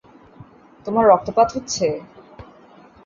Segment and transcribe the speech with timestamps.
[0.85, 1.85] তোমার রক্তপাত হচ্ছে?